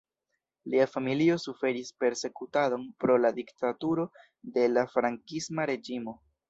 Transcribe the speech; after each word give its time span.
Lia 0.73 0.87
familio 0.93 1.35
suferis 1.43 1.93
persekutadon 2.05 2.89
pro 3.05 3.21
la 3.27 3.33
diktaturo 3.39 4.09
de 4.59 4.69
la 4.77 4.91
frankisma 4.97 5.71
reĝimo. 5.75 6.23